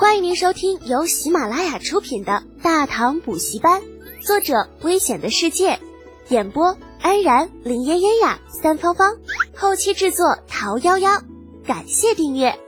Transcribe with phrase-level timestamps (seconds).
[0.00, 3.82] 欢迎您收听由喜马拉雅出品的《大唐补习班》，
[4.26, 5.78] 作者：危险的世界，
[6.30, 9.18] 演播：安然、林嫣嫣呀、三芳芳，
[9.54, 11.22] 后期制作：桃夭夭。
[11.66, 12.58] 感谢订阅。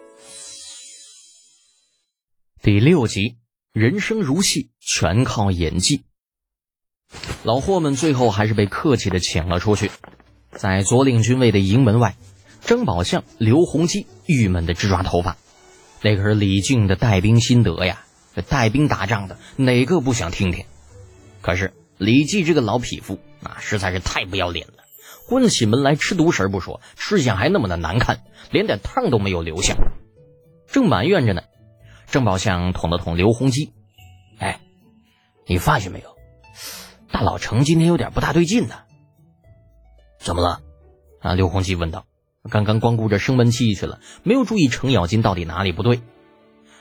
[2.63, 3.39] 第六集，
[3.73, 6.05] 人生如戏，全靠演技。
[7.45, 9.91] 老货们最后还是被客气的请了出去，
[10.51, 12.15] 在左领军卫的营门外，
[12.61, 15.39] 张宝相、刘洪基郁闷的直抓头发。
[16.03, 18.05] 那可是李靖的带兵心得呀！
[18.35, 20.65] 这带兵打仗的哪个不想听听？
[21.43, 24.85] 可是李绩这个老匹夫啊，实在是太不要脸了！
[25.29, 29.77] 关起门来吃独食不说，吃相还那么的难看，连点汤都没有留下。
[30.67, 31.43] 正埋怨着呢，
[32.11, 33.73] 郑宝相捅了捅刘洪基
[34.41, 34.61] ：“哎，
[35.47, 36.17] 你发现没有？
[37.11, 38.77] 大老程今天有点不大对劲呢。
[40.19, 40.63] ”“怎么了？”
[41.21, 42.07] 啊，刘洪基问道。
[42.51, 46.03] 刚刚光顾着生闷气去了，没有注意程咬金到底哪里不对。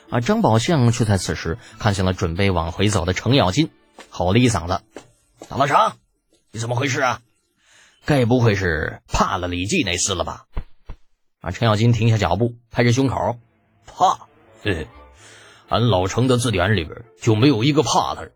[0.09, 3.69] 而张宝相却在此时看向了准备往回走的程咬金，
[4.09, 4.81] 吼了一嗓子
[5.47, 5.93] ：“大老程，
[6.51, 7.21] 你怎么回事啊？
[8.05, 10.45] 该不会是怕了李记那厮了吧？”
[11.41, 11.51] 啊！
[11.51, 13.37] 程咬金停下脚步，拍着胸口
[13.85, 14.27] ：“怕？
[14.61, 14.87] 嘿嘿，
[15.69, 18.33] 俺老程的字典里边就没有一个怕字。”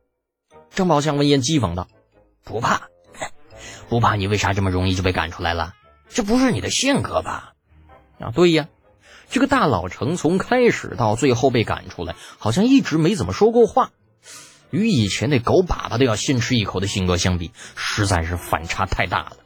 [0.71, 1.87] 张宝相闻言讥讽道
[2.45, 2.83] ：“不怕？
[3.89, 4.15] 不怕？
[4.15, 5.73] 你为啥这么容易就被赶出来了？”
[6.09, 7.53] 这不是你的性格吧？
[8.19, 8.69] 啊，对呀，
[9.29, 13.91] 这个大老程从开始到最后被赶出来，好像一直没怎么说过话，
[14.69, 19.37] 与以前那狗粑粑都要先吃一口的性格相比，实在是反差太大了。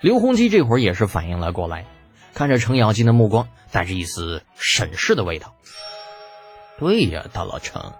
[0.00, 1.86] 刘洪基这会儿也是反应了过来，
[2.32, 5.54] 看着程咬金的目光带着一丝审视的味道。
[6.78, 7.92] 对呀，大老程，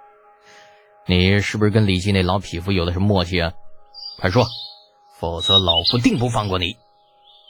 [1.07, 3.53] 你是不是跟李记那老匹夫有的是默契啊？
[4.19, 4.47] 快说，
[5.19, 6.77] 否则老夫定不放过你！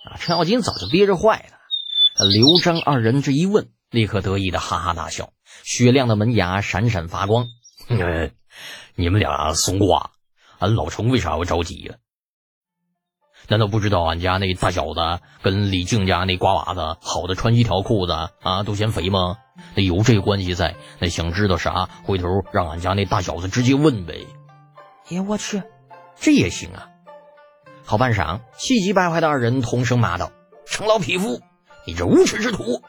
[0.04, 0.16] 啊！
[0.18, 5.30] 程咬金早就憋着坏了，刘璋二人这一问，立刻得意的哈哈大笑，
[5.64, 7.46] 雪亮的门牙闪闪发光。
[8.94, 10.10] 你们俩怂瓜，
[10.58, 11.94] 俺老程为啥要着急呀？
[13.48, 15.00] 难道不知道俺家那大小子
[15.42, 19.38] 跟李靖家那瓜娃子好的穿一条裤子啊都嫌肥吗？
[19.74, 24.26] 那有这关系在，那想知道啥，回头让俺家那大小子直接问呗。
[25.10, 25.62] 哎呀，我去，
[26.16, 26.88] 这也行啊！
[27.92, 30.32] 好半晌，气急败坏的二人同声骂道
[30.64, 31.42] ：“程老匹夫，
[31.86, 32.80] 你这无耻之徒！”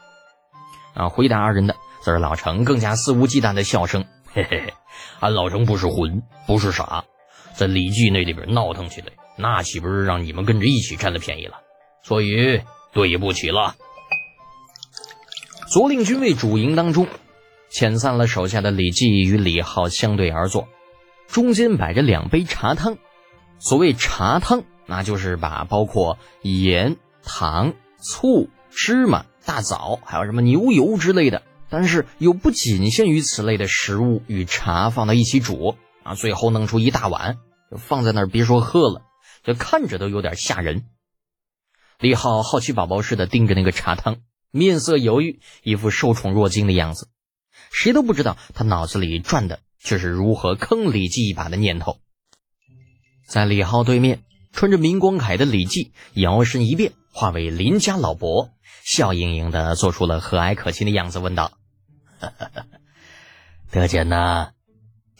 [0.96, 4.72] 啊，回答二人的则是老程更加肆无忌惮的笑声：“嘿嘿嘿，
[5.20, 7.04] 俺老程不是混，不是傻，
[7.52, 11.58] 在李记那里边闹腾起来，那岂不是让你们跟着一起占了便宜了？
[12.02, 12.62] 所以
[12.94, 13.74] 对不起了。”
[15.70, 17.06] 左令军卫主营当中，
[17.70, 20.66] 遣散了手下的李记与李浩相对而坐，
[21.28, 22.96] 中间摆着两杯茶汤。
[23.58, 24.64] 所谓茶汤。
[24.86, 37.38] 那就是把包括盐、糖、醋、芝麻、大枣，还有什么牛油之类的，但是又不仅限于此类的食物与茶放到一起煮啊，最后弄出一大碗，
[37.70, 39.02] 就放在那儿，别说喝了，
[39.42, 40.84] 就看着都有点吓人。
[41.98, 44.18] 李浩好奇宝宝似的盯着那个茶汤，
[44.50, 47.08] 面色犹豫，一副受宠若惊的样子。
[47.70, 51.98] 谁都不知道他脑子里转的却是如何坑李记一把的念头。
[53.26, 54.22] 在李浩对面。
[54.54, 58.50] 穿着明光铠的李绩摇身一变，化为邻家老伯，
[58.84, 61.58] 笑盈盈的做出了和蔼可亲的样子，问道
[63.72, 64.52] ：“德简呐，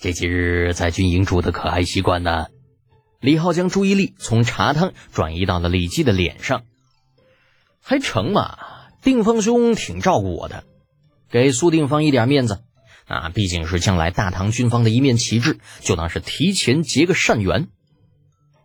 [0.00, 2.46] 这几日在军营住的可还习惯呢？”
[3.18, 6.62] 李浩将注意力从茶汤转移到了李绩的脸上，
[7.80, 8.56] 还成嘛？
[9.02, 10.62] 定方兄挺照顾我的，
[11.28, 12.62] 给苏定方一点面子，
[13.06, 17.66] 啊，毕竟是将来大唐军方的一面旗帜，就当是提前结个善缘。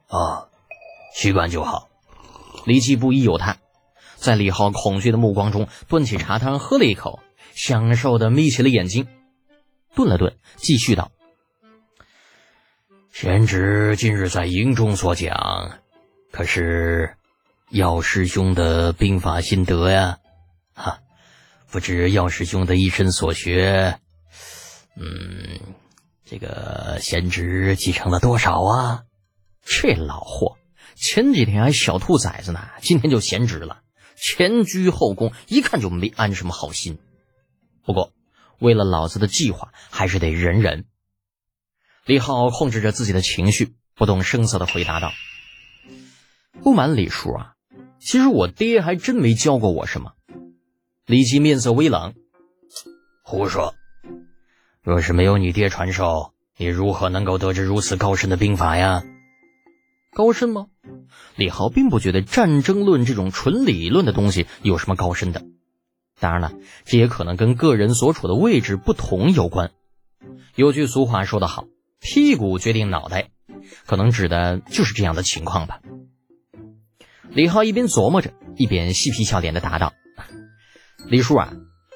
[0.07, 0.48] 啊。
[1.13, 1.89] 习惯就好。
[2.65, 3.57] 李记不疑有他，
[4.15, 7.19] 在李浩恐惧的目光中，端起茶汤喝了一口，
[7.53, 9.07] 享受的眯起了眼睛，
[9.95, 11.11] 顿了顿，继续道
[13.11, 15.79] ：“贤侄今日在营中所讲，
[16.31, 17.15] 可是
[17.69, 20.19] 药师兄的兵法心得呀？
[20.73, 20.99] 哈，
[21.71, 23.99] 不知药师兄的一身所学，
[24.95, 25.59] 嗯，
[26.25, 29.03] 这个贤侄继承了多少啊？
[29.63, 30.57] 这老货！”
[31.01, 33.83] 前几天还小兔崽子呢，今天就闲职了，
[34.17, 36.99] 前居后恭，一看就没安什么好心。
[37.85, 38.11] 不过
[38.59, 40.83] 为了老子的计划，还是得忍忍。
[42.05, 45.13] 李浩控制着自己的情绪，不动声色的回答道
[46.61, 47.53] ：“不瞒李叔啊，
[48.01, 50.11] 其实我爹还真没教过我什么。”
[51.07, 52.13] 李琦面色微冷
[53.23, 53.73] ：“胡说！
[54.83, 59.01] 若是没有你爹传授，你如何能够得知如此高深的兵法呀？”
[60.13, 60.67] 高深吗？
[61.35, 65.43] 李浩并不觉得战争论这种纯理论的东西有什么高深的。
[66.19, 66.51] 当然了，
[66.83, 69.71] 这也可能跟个人所处的位置不同有关。
[70.55, 71.65] 有句俗话说得好
[72.01, 73.29] ，“屁股决定脑袋”，
[73.85, 75.79] 可能指的就是这样的情况吧。
[77.29, 79.93] 李浩一边琢磨着，一边嬉皮笑脸的答道
[81.07, 81.53] ：“李叔啊，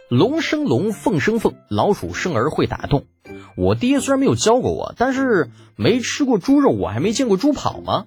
[0.10, 3.08] 龙生龙，凤生凤，老鼠生儿会打洞。
[3.56, 8.06] 我爹虽然没有教过我，但是没吃过猪肉，我还没见过猪跑吗？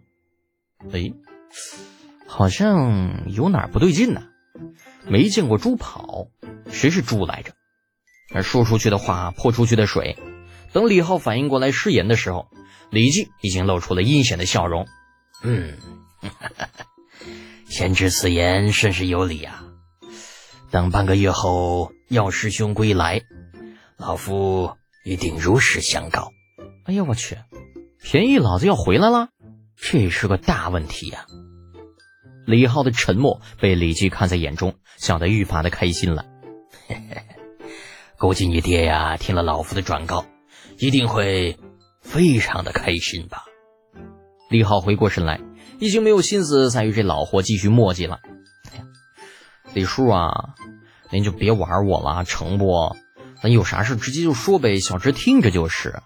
[0.92, 1.12] 哎，
[2.26, 4.22] 好像有哪儿不对劲呢。”
[5.08, 6.26] 没见过猪跑，
[6.68, 7.52] 谁是猪来着？
[8.34, 10.18] 而说出去的话泼出去的水。
[10.72, 12.48] 等李浩反应过来失言的时候，
[12.90, 14.88] 李靖已经露出了阴险的笑容。
[15.44, 15.74] 嗯，
[17.70, 19.64] 先知此言甚是有理啊。
[20.72, 23.22] 等半个月后药师兄归来，
[23.96, 24.76] 老夫
[25.06, 26.32] 一定如实相告。
[26.84, 27.38] 哎呀，我去，
[28.02, 29.28] 便宜老子要回来了，
[29.76, 31.26] 这是个大问题呀！
[32.44, 36.24] 李浩的沉默被李记看在眼中，笑得愈发的开心了。
[38.18, 40.26] 估计你爹呀，听了老夫的转告，
[40.78, 41.56] 一定会
[42.00, 43.44] 非常的开心吧？
[44.50, 45.40] 李浩回过神来，
[45.78, 48.18] 已经没有心思再与这老货继续磨叽了。
[49.72, 50.54] 李叔啊，
[51.12, 52.96] 您就别玩我了，成不？
[53.42, 56.02] 咱有啥事直接就说呗，小侄听着就是。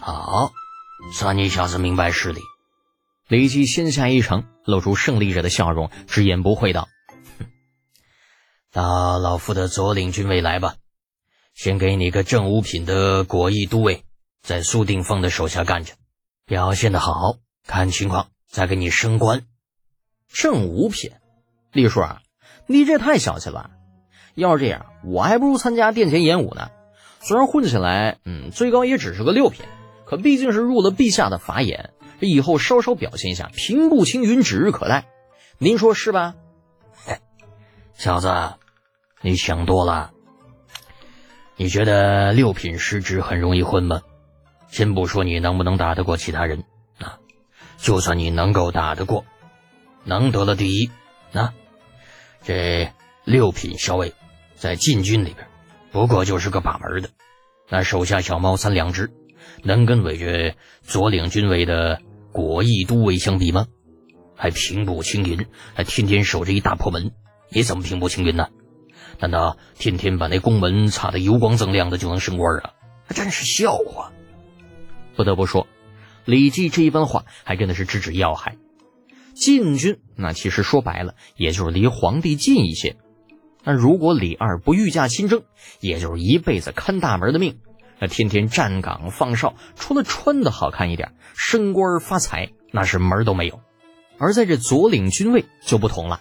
[0.00, 0.52] 好，
[1.12, 2.40] 算你小子明白事理。
[3.28, 6.88] 李记先下一城，露出胜利者的笑容，直言不讳道
[8.70, 10.76] ：“到老夫的左领军位来吧，
[11.54, 14.04] 先给你个正五品的果义都尉，
[14.42, 15.94] 在苏定峰的手下干着，
[16.44, 19.46] 表现的好，看情况再给你升官。
[20.28, 21.12] 正五品，
[21.72, 22.20] 李叔啊，
[22.66, 23.70] 你这太小气了。
[24.34, 26.70] 要是这样，我还不如参加殿前演武呢。
[27.20, 29.64] 虽然混起来，嗯，最高也只是个六品，
[30.04, 31.90] 可毕竟是入了陛下的法眼。”
[32.20, 35.06] 这以后稍稍表现一下，平步青云指日可待，
[35.58, 36.34] 您说是吧？
[37.04, 37.18] 嘿
[37.94, 38.54] 小子，
[39.20, 40.12] 你想多了。
[41.56, 44.02] 你觉得六品失职很容易混吗？
[44.68, 46.64] 先不说你能不能打得过其他人
[46.98, 47.18] 啊，
[47.78, 49.24] 就算你能够打得过，
[50.04, 50.90] 能得了第一，
[51.32, 51.52] 那
[52.42, 52.92] 这
[53.24, 54.14] 六品校尉
[54.64, 55.46] 在禁军里边，
[55.92, 57.10] 不过就是个把门的，
[57.68, 59.12] 那手下小猫三两只。
[59.62, 62.00] 能跟围着左领军位的
[62.32, 63.66] 果毅都尉相比吗？
[64.34, 67.12] 还平步青云，还天天守着一大破门，
[67.50, 68.48] 你怎么平步青云呢？
[69.20, 72.72] 难道天天把那宫门擦得油光锃亮的就能升官啊？
[73.06, 74.12] 那真是笑话！
[75.14, 75.66] 不得不说，
[76.24, 78.56] 李绩这一番话还真的是直指要害。
[79.34, 82.96] 禁军那其实说白了，也就是离皇帝近一些。
[83.64, 85.42] 那如果李二不御驾亲征，
[85.80, 87.58] 也就是一辈子看大门的命。
[87.98, 93.60] 那天天站岗放哨，除了穿的好看一点，升官发财那是门都没有。
[94.18, 96.20] 而在这左领军位就不同了，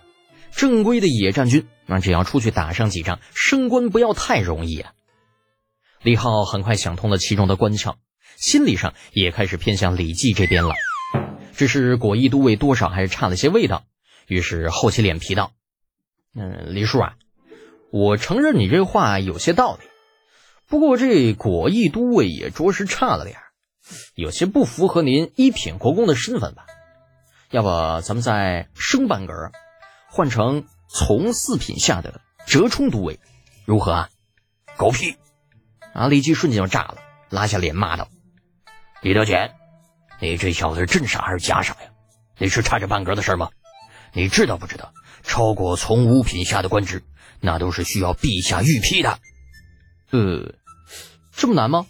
[0.52, 4.94] 正规的野战军，那只要出去打上几仗，升官不要太容易啊。
[6.02, 7.96] 李浩很快想通了其中的关窍，
[8.36, 10.76] 心理上也开始偏向李绩这边了。
[11.56, 13.84] 只是果毅都尉多少还是差了些味道，
[14.28, 15.52] 于是厚起脸皮道
[16.36, 17.16] ：“嗯，李叔啊，
[17.94, 19.88] 我承认你这话有些道理。”
[20.68, 23.38] 不过这果毅都尉也着实差了点
[24.16, 26.66] 有些不符合您一品国公的身份吧？
[27.52, 29.52] 要不咱们再升半格，
[30.10, 33.20] 换成从四品下的折冲都尉，
[33.66, 34.10] 如何啊？
[34.76, 35.16] 狗屁！
[35.94, 36.08] 啊！
[36.08, 36.98] 李绩瞬间就炸了，
[37.30, 38.08] 拉下脸骂道
[39.04, 39.54] ：“李德全，
[40.20, 41.92] 你这小子是真傻还是假傻呀？
[42.40, 43.50] 你是差这半格的事吗？
[44.14, 44.92] 你知道不知道？
[45.24, 47.04] 超过从五品下的官职，
[47.40, 49.20] 那都是需要陛下御批的。
[50.12, 50.56] 呃。”
[51.36, 51.88] 这么难吗？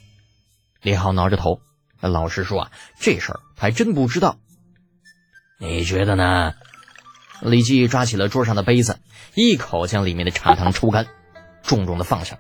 [0.81, 1.59] 李浩挠着头，
[1.99, 4.39] 老实说啊，这事儿还真不知道。
[5.59, 6.53] 你觉得呢？
[7.41, 8.99] 李记抓起了桌上的杯子，
[9.35, 11.07] 一口将里面的茶汤抽干，
[11.61, 12.39] 重重的放下。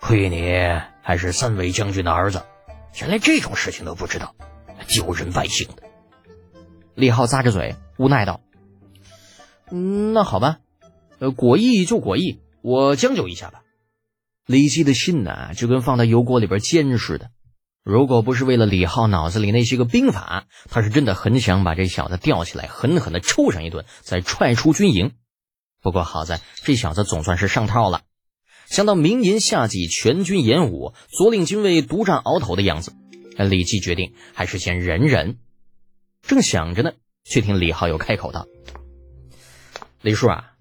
[0.00, 0.52] 亏你
[1.02, 2.44] 还是三位将军的儿子，
[2.98, 4.34] 连连这种事情都不知道，
[4.88, 5.84] 丢人百姓的。
[6.96, 8.40] 李浩咂着嘴，无奈道
[9.70, 10.58] ：“嗯，那好吧，
[11.18, 13.62] 呃，果意就果意，我将就一下吧。”
[14.46, 17.30] 李记的心呐，就跟放在油锅里边煎似的。
[17.82, 25.12] 如果不是为了李浩脑子里那些个兵法，他是真的很想把这小子吊起来，狠狠的抽上一顿，再踹出军营。
[25.82, 28.02] 不过好在这小子总算是上套了。
[28.66, 32.92] 想到明年夏季全军演武，左领军卫独占鳌头的样子，
[33.36, 35.38] 李记决定还是先忍忍。
[36.22, 36.92] 正想着呢，
[37.24, 38.46] 却听李浩又开口道
[40.06, 40.52] ：“李叔啊，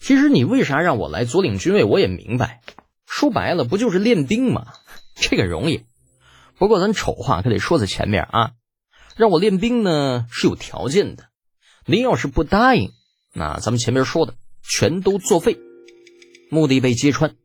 [0.00, 2.62] 其实你为啥让我来左领军位，我也明白。”
[3.06, 4.72] 说白了，不就是练兵吗？
[5.14, 5.84] 这个容易。
[6.56, 8.52] 不过咱丑话可得说在前面啊，
[9.14, 11.28] 让我练兵呢是有条件的。
[11.84, 12.90] 您要是不答应，
[13.34, 15.58] 那咱们前面说的全都作废。
[16.50, 17.36] 目的被揭穿，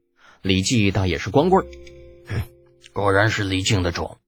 [0.41, 1.67] 李绩倒也是光棍儿。
[2.93, 4.19] 果然是李靖的种，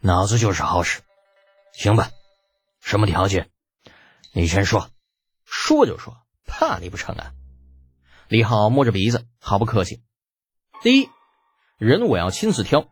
[0.00, 1.00] 脑子就是好使。
[1.72, 2.10] 行吧，
[2.82, 3.48] 什么条件？
[4.34, 4.90] 你先说。
[5.52, 6.16] 说就说，
[6.60, 7.32] 怕你不成啊？
[8.28, 10.02] 李浩摸着鼻子，毫不客气。
[10.82, 11.08] 第一，
[11.78, 12.86] 人我要亲自挑，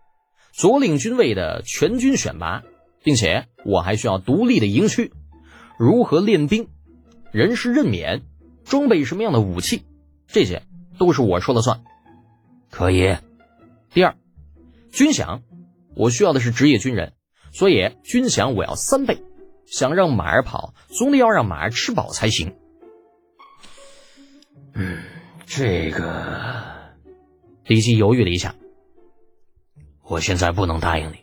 [0.52, 2.62] 左领军卫的全军选拔，
[3.02, 5.12] 并且我还需要独立的营区。
[5.78, 6.70] 如何练兵，
[7.30, 8.22] 人事任免，
[8.64, 9.84] 装备什么样的武器，
[10.28, 10.62] 这些
[10.98, 11.84] 都是我说了算。
[12.70, 13.18] 可以。
[13.92, 14.16] 第二，
[14.90, 15.42] 军饷，
[15.94, 17.12] 我需要的是职业军人，
[17.52, 19.22] 所以军饷我要三倍。
[19.66, 22.56] 想让马儿跑，总得要让马儿吃饱才行。
[24.80, 25.02] 嗯，
[25.44, 26.72] 这个
[27.66, 28.54] 李琦犹豫了一下，
[30.04, 31.16] 我现在不能答应你，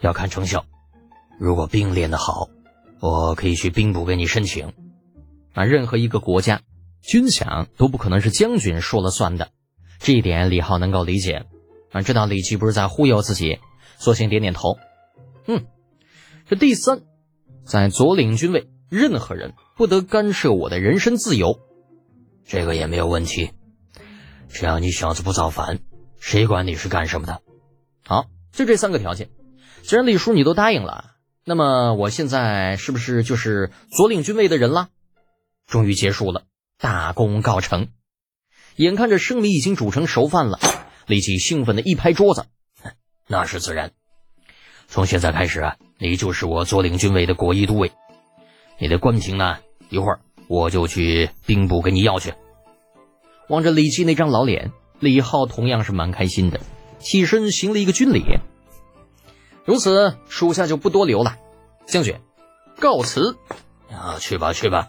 [0.00, 0.66] 要看成效。
[1.38, 2.48] 如果兵练得好，
[2.98, 4.72] 我可以去兵部给你申请。
[5.52, 6.62] 啊，任何一个国家
[7.02, 9.52] 军饷都不可能是将军说了算的，
[10.00, 11.46] 这一点李浩能够理解。
[11.92, 13.60] 啊，知道李琦不是在忽悠自己，
[13.96, 14.76] 索性点点头。
[15.46, 15.66] 嗯，
[16.48, 17.02] 这第三。
[17.64, 21.60] 在左领军位，任何人不得干涉我的人身自由，
[22.46, 23.52] 这个也没有问题。
[24.48, 25.78] 只要你小子不造反，
[26.18, 27.40] 谁管你是干什么的？
[28.04, 29.30] 好，就这三个条件。
[29.82, 31.12] 既然李叔你都答应了，
[31.44, 34.88] 那么我现在是不是就是左领军位的人了？
[35.66, 36.44] 终于结束了，
[36.78, 37.88] 大功告成。
[38.76, 40.58] 眼看着生米已经煮成熟饭了，
[41.06, 42.46] 李琦兴奋的一拍桌子
[43.28, 43.92] ：“那是自然。
[44.88, 47.92] 从现在开始啊！”你就是我左领军位的国一都尉，
[48.78, 49.58] 你的官凭呢？
[49.90, 52.34] 一会儿我就去兵部给你要去。
[53.48, 56.58] 望着李琦那张老脸，李浩同样是蛮开心的，
[56.98, 58.24] 起身行了一个军礼。
[59.64, 61.36] 如此，属下就不多留了，
[61.86, 62.16] 将军，
[62.80, 63.36] 告辞。
[63.92, 64.88] 啊，去吧，去吧。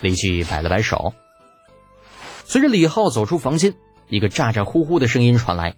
[0.00, 1.14] 李琦摆了摆手。
[2.44, 3.74] 随着李浩走出房间，
[4.08, 5.76] 一个咋咋呼呼的声音传来：“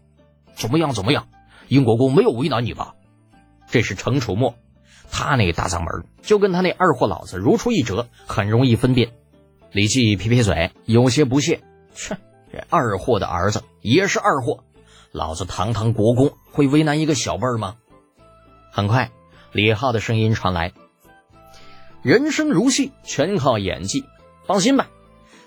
[0.57, 0.93] 怎么样？
[0.93, 1.29] 怎么样？
[1.69, 2.95] 英国公没有为难你吧？”
[3.69, 4.55] 这是程楚墨，
[5.11, 9.11] 他那大嗓门就跟他那二货老子如出一辙，很容易分辨。
[9.73, 11.61] 李记撇撇嘴，有些不屑
[11.95, 12.17] ：“切，
[12.53, 14.65] 这二货的儿子也是二货，
[15.13, 17.77] 老子堂堂国公会为难一个小辈儿吗？”
[18.73, 19.11] 很快，
[19.53, 20.73] 李浩的声音传来
[22.03, 24.05] ：“人生如戏，全靠演技。
[24.47, 24.89] 放心吧，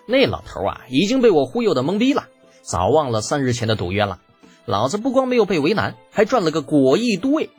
[0.05, 2.27] 那老头啊已经被我忽悠的懵逼了，
[2.61, 4.19] 早忘了三日前的赌约了。
[4.65, 7.49] 老子不光没有被为难，还赚了个果毅都尉。”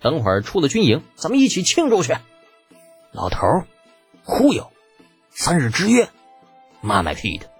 [0.00, 2.16] 等会儿出了军营，咱们一起庆祝去。
[3.12, 3.66] 老头儿，
[4.24, 4.70] 忽悠，
[5.30, 6.08] 三日之约，
[6.80, 7.50] 妈卖批的，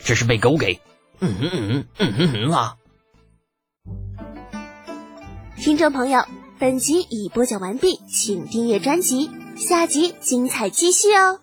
[0.00, 0.80] 这是被狗给……
[1.20, 2.76] 嗯嗯嗯嗯嗯嗯啊！
[5.56, 6.24] 听众朋友，
[6.58, 11.40] 本集已播讲完毕，请订阅专辑，下集精彩继续哦。